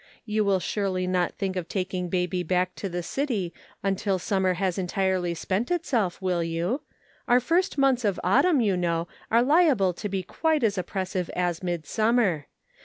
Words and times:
You 0.25 0.43
will 0.43 0.59
surely 0.59 1.05
not 1.05 1.35
think 1.37 1.55
of 1.55 1.69
taking 1.69 2.09
baby 2.09 2.41
back 2.41 2.73
to 2.77 2.89
the 2.89 3.03
city 3.03 3.53
until 3.83 4.17
summer 4.17 4.55
has 4.55 4.79
entirely 4.79 5.35
spent 5.35 5.69
itself, 5.69 6.19
will 6.19 6.43
you? 6.43 6.81
Our 7.27 7.39
first 7.39 7.77
months 7.77 8.03
of 8.03 8.19
autumn, 8.23 8.61
you 8.61 8.75
know, 8.75 9.07
are 9.29 9.43
liable 9.43 9.93
to 9.93 10.09
be 10.09 10.23
quite 10.23 10.63
aa 10.63 10.71
oppressive 10.81 11.29
as 11.35 11.61
midsummer. 11.61 12.47